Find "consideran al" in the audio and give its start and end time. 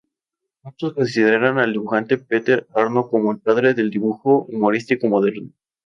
0.95-1.73